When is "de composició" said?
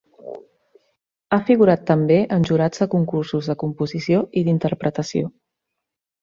3.53-4.23